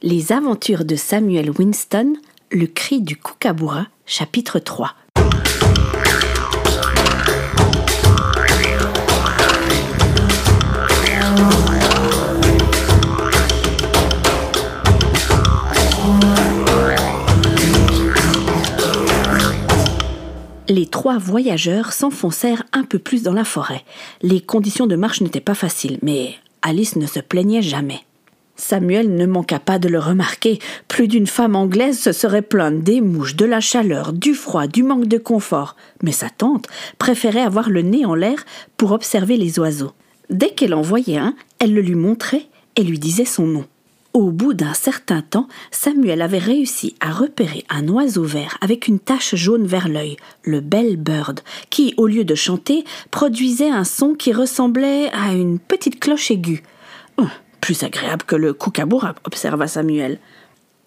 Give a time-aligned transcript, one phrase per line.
[0.00, 2.14] Les aventures de Samuel Winston,
[2.52, 4.94] le cri du kookaburra, chapitre 3.
[20.68, 23.82] Les trois voyageurs s'enfoncèrent un peu plus dans la forêt.
[24.22, 28.02] Les conditions de marche n'étaient pas faciles, mais Alice ne se plaignait jamais.
[28.58, 30.58] Samuel ne manqua pas de le remarquer.
[30.88, 34.82] Plus d'une femme anglaise se serait plainte des mouches, de la chaleur, du froid, du
[34.82, 35.76] manque de confort.
[36.02, 36.66] Mais sa tante
[36.98, 38.44] préférait avoir le nez en l'air
[38.76, 39.92] pour observer les oiseaux.
[40.28, 42.46] Dès qu'elle en voyait un, elle le lui montrait
[42.76, 43.64] et lui disait son nom.
[44.12, 48.98] Au bout d'un certain temps, Samuel avait réussi à repérer un oiseau vert avec une
[48.98, 51.40] tache jaune vers l'œil, le bell bird,
[51.70, 56.62] qui, au lieu de chanter, produisait un son qui ressemblait à une petite cloche aiguë.
[57.18, 57.28] Hum,
[57.60, 60.18] plus agréable que le kookaburra, observa Samuel.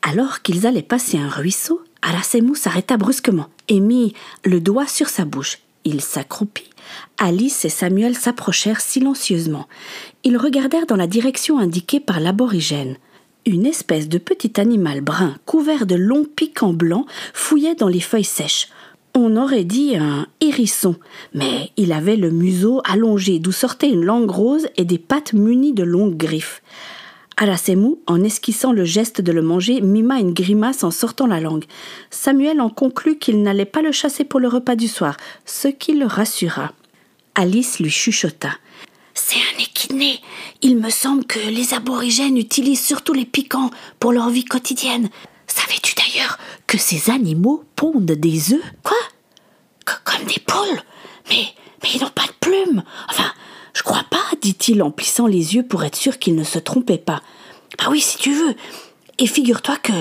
[0.01, 4.13] Alors qu'ils allaient passer un ruisseau, Alasemou s'arrêta brusquement et mit
[4.43, 5.59] le doigt sur sa bouche.
[5.83, 6.69] Il s'accroupit.
[7.17, 9.67] Alice et Samuel s'approchèrent silencieusement.
[10.23, 12.97] Ils regardèrent dans la direction indiquée par l'aborigène.
[13.45, 18.23] Une espèce de petit animal brun couvert de longs pics blanc fouillait dans les feuilles
[18.23, 18.69] sèches.
[19.13, 20.95] On aurait dit un hérisson,
[21.33, 25.73] mais il avait le museau allongé d'où sortait une langue rose et des pattes munies
[25.73, 26.61] de longues griffes.
[27.35, 31.65] Alasemou, en esquissant le geste de le manger, mima une grimace en sortant la langue.
[32.09, 35.93] Samuel en conclut qu'il n'allait pas le chasser pour le repas du soir, ce qui
[35.93, 36.71] le rassura.
[37.35, 38.51] Alice lui chuchota.
[39.13, 40.19] C'est un équiné.
[40.61, 45.09] Il me semble que les aborigènes utilisent surtout les piquants pour leur vie quotidienne.
[45.47, 46.37] Savais-tu d'ailleurs
[46.67, 48.97] que ces animaux pondent des œufs Quoi
[50.03, 50.81] Comme des poules
[51.29, 51.47] Mais
[51.80, 52.83] mais ils n'ont pas de plumes.
[53.09, 53.31] Enfin,
[53.73, 56.97] je crois pas, dit-il en plissant les yeux pour être sûr qu'il ne se trompait
[56.97, 57.21] pas.
[57.77, 58.55] Bah oui, si tu veux.
[59.17, 59.93] Et figure-toi que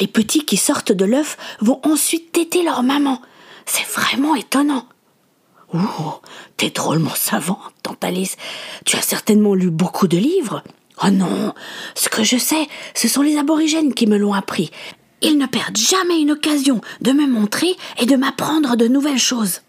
[0.00, 3.20] les petits qui sortent de l'œuf vont ensuite téter leur maman.
[3.66, 4.86] C'est vraiment étonnant.
[5.74, 6.20] Oh,
[6.56, 8.36] t'es drôlement savante, tante Alice.
[8.84, 10.62] Tu as certainement lu beaucoup de livres.
[11.02, 11.54] Oh non,
[11.94, 14.70] ce que je sais, ce sont les aborigènes qui me l'ont appris.
[15.22, 19.60] Ils ne perdent jamais une occasion de me montrer et de m'apprendre de nouvelles choses.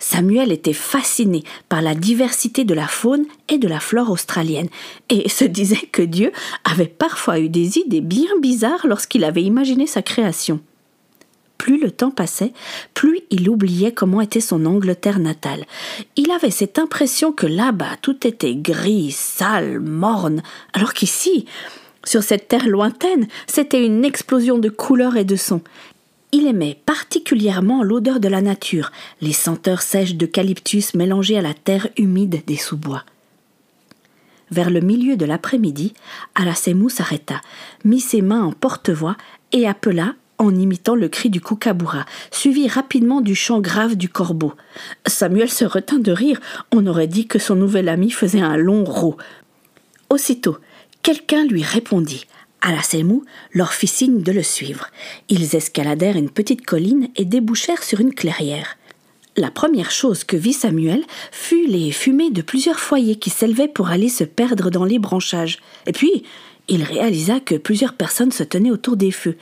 [0.00, 4.68] Samuel était fasciné par la diversité de la faune et de la flore australienne,
[5.08, 6.32] et se disait que Dieu
[6.64, 10.60] avait parfois eu des idées bien bizarres lorsqu'il avait imaginé sa création
[11.60, 12.54] plus le temps passait,
[12.94, 15.66] plus il oubliait comment était son Angleterre natale.
[16.16, 21.44] Il avait cette impression que là-bas tout était gris, sale, morne, alors qu'ici,
[22.02, 25.60] sur cette terre lointaine, c'était une explosion de couleurs et de sons.
[26.32, 31.88] Il aimait particulièrement l'odeur de la nature, les senteurs sèches d'eucalyptus mélangées à la terre
[31.96, 33.04] humide des sous-bois.
[34.50, 35.92] Vers le milieu de l'après-midi,
[36.34, 37.40] Alasemou s'arrêta,
[37.84, 39.16] mit ses mains en porte-voix
[39.52, 44.54] et appela en imitant le cri du kookaburra, suivi rapidement du chant grave du corbeau.
[45.06, 46.40] Samuel se retint de rire,
[46.72, 49.16] on aurait dit que son nouvel ami faisait un long rot.
[50.08, 50.56] Aussitôt,
[51.02, 52.26] quelqu'un lui répondit.
[52.60, 54.86] Alasemou leur fit signe de le suivre.
[55.28, 58.76] Ils escaladèrent une petite colline et débouchèrent sur une clairière.
[59.36, 63.88] La première chose que vit Samuel fut les fumées de plusieurs foyers qui s'élevaient pour
[63.88, 65.60] aller se perdre dans les branchages.
[65.86, 66.24] Et puis,
[66.68, 69.36] il réalisa que plusieurs personnes se tenaient autour des feux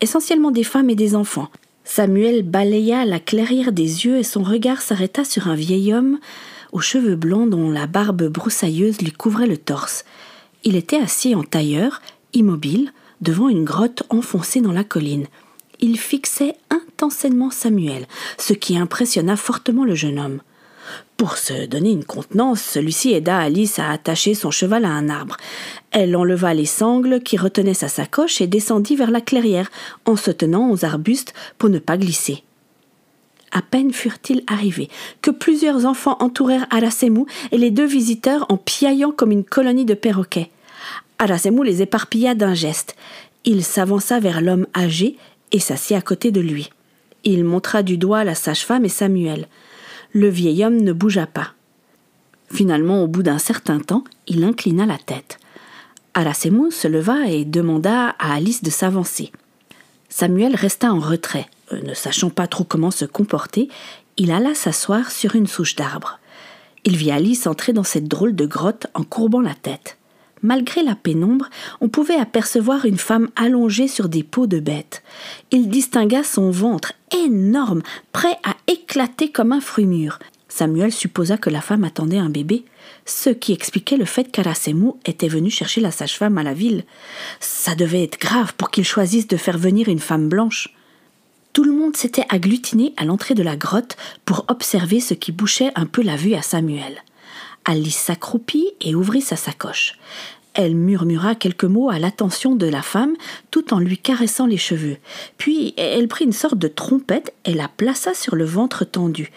[0.00, 1.48] essentiellement des femmes et des enfants.
[1.84, 6.18] Samuel balaya la clairière des yeux et son regard s'arrêta sur un vieil homme
[6.72, 10.04] aux cheveux blancs dont la barbe broussailleuse lui couvrait le torse.
[10.62, 12.00] Il était assis en tailleur,
[12.34, 15.26] immobile, devant une grotte enfoncée dans la colline.
[15.80, 18.06] Il fixait intensément Samuel,
[18.38, 20.40] ce qui impressionna fortement le jeune homme.
[21.16, 25.36] Pour se donner une contenance, celui-ci aida Alice à attacher son cheval à un arbre.
[25.90, 29.70] Elle enleva les sangles qui retenaient sa sacoche et descendit vers la clairière,
[30.06, 32.42] en se tenant aux arbustes pour ne pas glisser.
[33.52, 34.88] À peine furent-ils arrivés
[35.22, 39.94] que plusieurs enfants entourèrent Arasemou et les deux visiteurs en piaillant comme une colonie de
[39.94, 40.50] perroquets.
[41.20, 42.96] Arasemou les éparpilla d'un geste.
[43.44, 45.18] Il s'avança vers l'homme âgé
[45.52, 46.70] et s'assit à côté de lui.
[47.24, 49.46] Il montra du doigt la sage-femme et Samuel.
[50.14, 51.52] Le vieil homme ne bougea pas.
[52.50, 55.38] Finalement, au bout d'un certain temps, il inclina la tête.
[56.14, 59.30] Alasemou se leva et demanda à Alice de s'avancer.
[60.08, 61.48] Samuel resta en retrait.
[61.72, 63.68] Euh, ne sachant pas trop comment se comporter,
[64.16, 66.18] il alla s'asseoir sur une souche d'arbre.
[66.84, 69.98] Il vit Alice entrer dans cette drôle de grotte en courbant la tête.
[70.42, 71.50] Malgré la pénombre,
[71.80, 75.02] on pouvait apercevoir une femme allongée sur des peaux de bête.
[75.50, 77.82] Il distingua son ventre énorme,
[78.12, 80.18] prêt à éclater comme un fruit mûr.
[80.48, 82.64] Samuel supposa que la femme attendait un bébé,
[83.04, 86.84] ce qui expliquait le fait qu'Arasemu était venu chercher la sage-femme à la ville.
[87.38, 90.74] Ça devait être grave pour qu'il choisisse de faire venir une femme blanche.
[91.52, 95.72] Tout le monde s'était agglutiné à l'entrée de la grotte pour observer ce qui bouchait
[95.74, 97.02] un peu la vue à Samuel.
[97.64, 99.98] Alice s'accroupit et ouvrit sa sacoche.
[100.54, 103.14] Elle murmura quelques mots à l'attention de la femme
[103.50, 104.96] tout en lui caressant les cheveux.
[105.38, 109.30] Puis elle prit une sorte de trompette et la plaça sur le ventre tendu.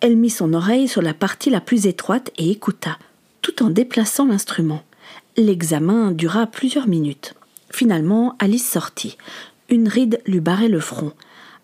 [0.00, 2.98] Elle mit son oreille sur la partie la plus étroite et écouta,
[3.42, 4.82] tout en déplaçant l'instrument.
[5.36, 7.34] L'examen dura plusieurs minutes.
[7.70, 9.16] Finalement, Alice sortit.
[9.68, 11.12] Une ride lui barrait le front.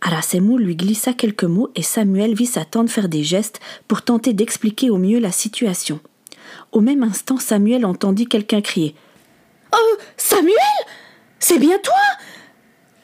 [0.01, 4.33] Arasemu lui glissa quelques mots et Samuel vit sa tante faire des gestes pour tenter
[4.33, 6.01] d'expliquer au mieux la situation.
[6.73, 8.95] Au même instant, Samuel entendit quelqu'un crier
[9.73, 10.55] Oh, Samuel?
[11.39, 11.95] C'est bien toi?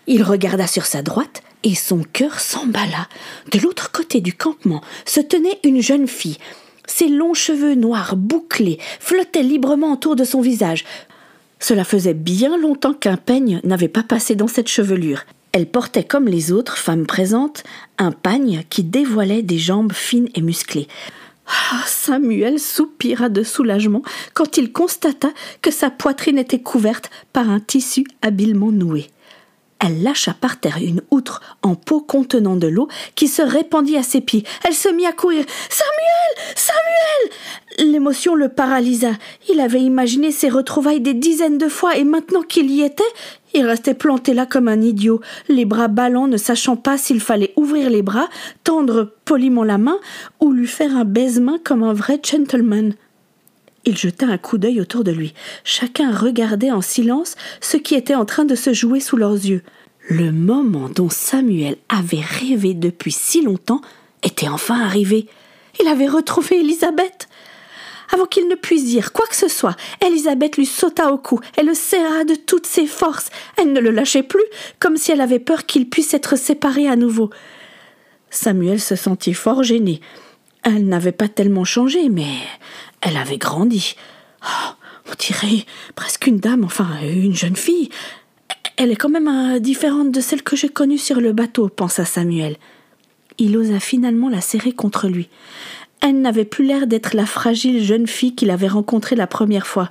[0.07, 3.09] Il regarda sur sa droite et son cœur s'emballa.
[3.53, 6.39] De l'autre côté du campement se tenait une jeune fille.
[6.87, 10.85] Ses longs cheveux noirs bouclés flottaient librement autour de son visage.
[11.61, 15.25] Cela faisait bien longtemps qu'un peigne n'avait pas passé dans cette chevelure.
[15.53, 17.63] Elle portait comme les autres femmes présentes
[17.99, 20.89] un pagne qui dévoilait des jambes fines et musclées.
[21.47, 24.03] Ah, Samuel soupira de soulagement
[24.33, 25.29] quand il constata
[25.61, 29.11] que sa poitrine était couverte par un tissu habilement noué.
[29.85, 34.05] Elle lâcha par terre une outre en peau contenant de l'eau qui se répandit à
[34.05, 34.45] ses pieds.
[34.65, 35.45] Elle se mit à courir.
[35.69, 37.37] Samuel Samuel
[37.79, 39.13] L'émotion le paralysa.
[39.51, 43.03] Il avait imaginé ses retrouvailles des dizaines de fois et maintenant qu'il y était,
[43.55, 47.53] il restait planté là comme un idiot, les bras ballants, ne sachant pas s'il fallait
[47.57, 48.29] ouvrir les bras,
[48.65, 49.99] tendre poliment la main
[50.41, 52.95] ou lui faire un baisement comme un vrai gentleman.
[53.85, 55.35] Il jeta un coup d'œil autour de lui.
[55.65, 59.63] Chacun regardait en silence ce qui était en train de se jouer sous leurs yeux.
[60.09, 63.81] Le moment dont Samuel avait rêvé depuis si longtemps
[64.23, 65.27] était enfin arrivé.
[65.81, 67.29] Il avait retrouvé Elisabeth.
[68.13, 71.63] Avant qu'il ne puisse dire quoi que ce soit, Elisabeth lui sauta au cou et
[71.63, 73.31] le serra de toutes ses forces.
[73.57, 74.45] Elle ne le lâchait plus,
[74.79, 77.31] comme si elle avait peur qu'ils puissent être séparés à nouveau.
[78.29, 80.01] Samuel se sentit fort gêné.
[80.63, 82.29] Elle n'avait pas tellement changé, mais
[83.01, 83.97] elle avait grandi.
[84.45, 84.73] Oh,
[85.11, 85.65] on dirait
[85.95, 87.89] presque une dame, enfin une jeune fille.
[88.77, 92.05] Elle est quand même euh, différente de celle que j'ai connue sur le bateau, pensa
[92.05, 92.57] Samuel.
[93.39, 95.29] Il osa finalement la serrer contre lui.
[96.03, 99.89] Elle n'avait plus l'air d'être la fragile jeune fille qu'il avait rencontrée la première fois.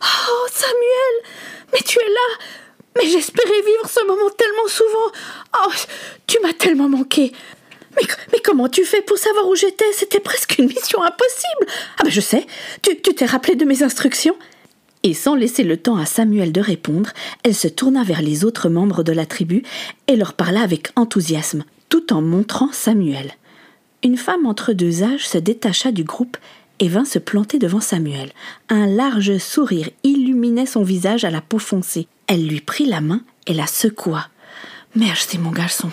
[0.00, 1.32] Oh, Samuel
[1.72, 2.44] Mais tu es là
[2.96, 5.12] Mais j'espérais vivre ce moment tellement souvent
[5.64, 5.72] Oh,
[6.28, 7.32] tu m'as tellement manqué
[8.32, 9.84] mais, comment tu fais pour savoir où j'étais?
[9.92, 11.66] C'était presque une mission impossible.
[11.98, 12.46] Ah ben je sais,
[12.82, 14.36] tu t'es rappelé de mes instructions?
[15.02, 17.10] Et sans laisser le temps à Samuel de répondre,
[17.42, 19.62] elle se tourna vers les autres membres de la tribu
[20.06, 23.32] et leur parla avec enthousiasme, tout en montrant Samuel.
[24.04, 26.36] Une femme entre deux âges se détacha du groupe
[26.78, 28.30] et vint se planter devant Samuel.
[28.68, 32.06] Un large sourire illuminait son visage à la peau foncée.
[32.28, 34.28] Elle lui prit la main et la secoua.
[34.94, 35.90] Merci, mon garçon,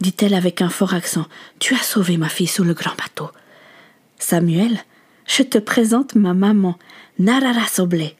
[0.00, 1.26] dit-elle avec un fort accent.
[1.58, 3.30] Tu as sauvé ma fille sous le grand bateau.
[4.18, 4.78] Samuel,
[5.26, 6.78] je te présente ma maman,
[7.18, 8.16] Narara Soblé.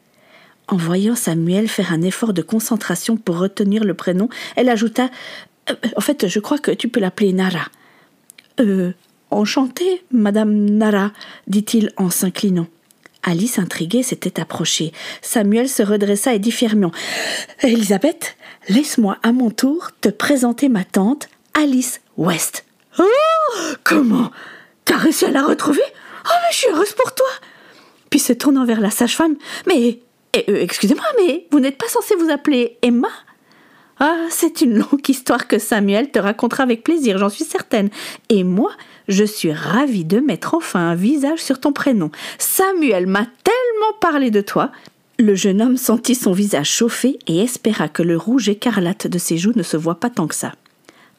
[0.68, 5.10] En voyant Samuel faire un effort de concentration pour retenir le prénom, elle ajouta
[5.70, 7.66] euh, En fait, je crois que tu peux l'appeler Nara.
[8.58, 8.92] Euh,
[9.30, 11.12] enchanté, madame Nara,
[11.46, 12.66] dit-il en s'inclinant.
[13.22, 14.92] Alice, intriguée, s'était approchée.
[15.20, 16.92] Samuel se redressa et dit fièrement
[17.62, 18.36] Elisabeth,
[18.68, 22.64] laisse-moi à mon tour te présenter ma tante, Alice West.
[22.98, 23.04] Oh
[23.82, 24.30] Comment?
[24.84, 25.82] T'as réussi à la retrouver?
[26.24, 27.26] Oh, mais je suis heureuse pour toi
[28.10, 30.00] Puis se tournant vers la sage-femme Mais,
[30.36, 33.08] euh, excusez-moi, mais vous n'êtes pas censé vous appeler Emma?
[33.98, 37.88] Ah, c'est une longue histoire que Samuel te racontera avec plaisir, j'en suis certaine.
[38.28, 38.72] Et moi,
[39.08, 42.10] je suis ravie de mettre enfin un visage sur ton prénom.
[42.38, 44.70] Samuel m'a tellement parlé de toi.
[45.18, 49.38] Le jeune homme sentit son visage chauffer et espéra que le rouge écarlate de ses
[49.38, 50.52] joues ne se voit pas tant que ça.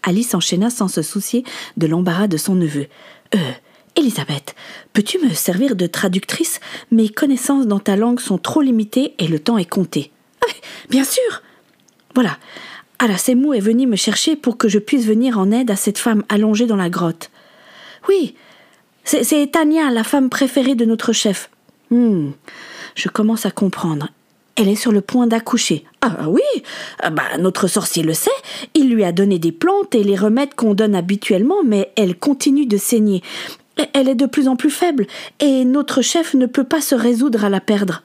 [0.04, 1.44] Alice enchaîna sans se soucier
[1.78, 2.86] de l'embarras de son neveu.
[3.34, 3.52] Euh,
[3.96, 4.54] Elisabeth,
[4.94, 6.60] peux-tu me servir de traductrice?
[6.92, 10.12] Mes connaissances dans ta langue sont trop limitées et le temps est compté.
[10.44, 10.54] Ah,
[10.92, 11.42] bien sûr
[12.18, 12.40] Voilà.
[12.98, 16.24] Alasemou est venu me chercher pour que je puisse venir en aide à cette femme
[16.30, 17.30] allongée dans la grotte.
[18.10, 18.34] Oui,
[19.04, 21.52] c'est Tania, la femme préférée de notre chef.
[21.92, 22.32] Hmm,
[22.96, 24.08] je commence à comprendre.
[24.56, 25.86] Elle est sur le point d'accoucher.
[26.02, 26.42] Ah oui,
[27.02, 28.32] ah bah, notre sorcier le sait.
[28.74, 32.66] Il lui a donné des plantes et les remèdes qu'on donne habituellement, mais elle continue
[32.66, 33.22] de saigner.
[33.94, 35.06] Elle est de plus en plus faible,
[35.40, 38.02] et notre chef ne peut pas se résoudre à la perdre.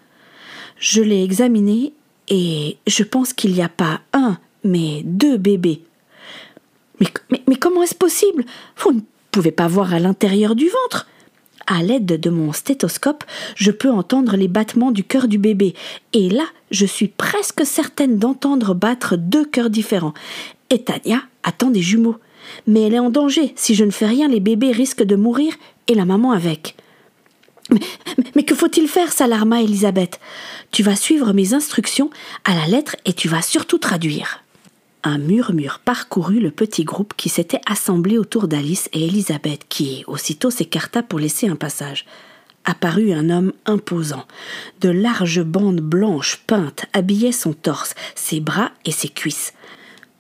[0.77, 1.95] Je l'ai examinée,
[2.35, 5.83] et je pense qu'il n'y a pas un, mais deux bébés.
[6.99, 8.45] Mais, comment est-ce possible?
[8.79, 11.07] Vous ne pouvez pas voir à l'intérieur du ventre.
[11.67, 13.25] À l'aide de mon stéthoscope,
[13.55, 15.75] je peux entendre les battements du cœur du bébé.
[16.15, 20.15] Et là, je suis presque certaine d'entendre battre deux cœurs différents.
[20.71, 22.17] Et Tania attend des jumeaux.
[22.67, 23.53] Mais elle est en danger.
[23.57, 25.53] Si je ne fais rien, les bébés risquent de mourir
[25.87, 26.77] et la maman avec.
[28.35, 30.21] Mais, que faut-il faire s'alarma Elisabeth?
[30.71, 32.11] Tu vas suivre mes instructions
[32.45, 34.43] à la lettre et tu vas surtout traduire.
[35.05, 40.51] Un murmure parcourut le petit groupe qui s'était assemblé autour d'Alice et Elisabeth, qui aussitôt
[40.51, 42.07] s'écarta pour laisser un passage.
[42.65, 44.25] Apparut un homme imposant.
[44.81, 49.53] De larges bandes blanches peintes habillaient son torse, ses bras et ses cuisses.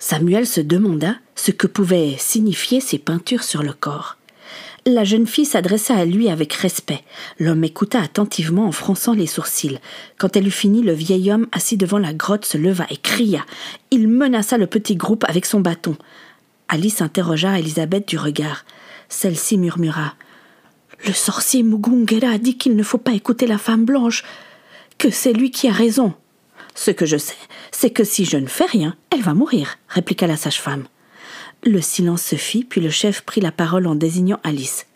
[0.00, 4.16] Samuel se demanda ce que pouvaient signifier ces peintures sur le corps.
[4.84, 7.04] La jeune fille s'adressa à lui avec respect.
[7.38, 9.78] L'homme écouta attentivement en fronçant les sourcils.
[10.18, 13.44] Quand elle eut fini, le vieil homme assis devant la grotte se leva et cria.
[13.92, 15.96] Il menaça le petit groupe avec son bâton.
[16.68, 18.64] Alice interrogea Elisabeth du regard.
[19.08, 20.14] Celle-ci murmura.
[21.06, 24.24] Le sorcier Mugungera a dit qu'il ne faut pas écouter la femme blanche,
[24.98, 26.12] que c'est lui qui a raison.
[26.74, 27.36] Ce que je sais,
[27.70, 30.86] c'est que si je ne fais rien, elle va mourir, répliqua la sage-femme.
[31.64, 34.86] Le silence se fit, puis le chef prit la parole en désignant Alice.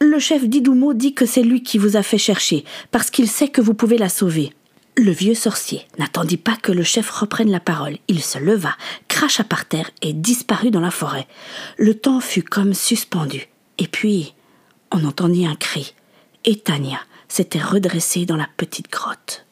[0.00, 3.48] Le chef d'Idoumo dit que c'est lui qui vous a fait chercher, parce qu'il sait
[3.48, 4.52] que vous pouvez la sauver.
[4.96, 7.98] Le vieux sorcier n'attendit pas que le chef reprenne la parole.
[8.06, 8.76] Il se leva,
[9.08, 11.26] cracha par terre et disparut dans la forêt.
[11.76, 13.48] Le temps fut comme suspendu.
[13.78, 14.34] Et puis,
[14.92, 15.94] on entendit un cri.
[16.44, 19.46] Et Tania s'était redressée dans la petite grotte.